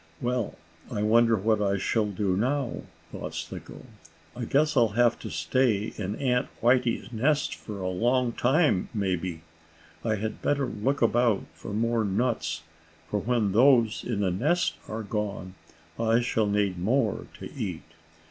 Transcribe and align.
"Well, 0.19 0.55
I 0.91 1.03
wonder 1.03 1.35
what 1.35 1.61
I 1.61 1.77
shall 1.77 2.07
do 2.07 2.35
now," 2.35 2.81
thought 3.11 3.35
Slicko. 3.35 3.85
"I 4.35 4.45
guess 4.45 4.75
I'll 4.75 4.93
have 4.97 5.19
to 5.19 5.29
stay 5.29 5.93
in 5.95 6.15
Aunt 6.15 6.47
Whitey's 6.59 7.13
nest 7.13 7.53
for 7.53 7.79
a 7.79 7.87
long 7.89 8.31
time, 8.31 8.89
maybe. 8.95 9.41
I 10.03 10.15
had 10.15 10.41
better 10.41 10.65
look 10.65 11.03
about 11.03 11.43
for 11.53 11.71
more 11.71 12.03
nuts, 12.03 12.63
for 13.11 13.19
when 13.19 13.51
those 13.51 14.03
in 14.03 14.21
the 14.21 14.31
nest 14.31 14.73
are 14.87 15.03
gone, 15.03 15.53
I 15.99 16.21
shall 16.21 16.47
need 16.47 16.79
more 16.79 17.27
to 17.37 17.53
eat. 17.53 17.83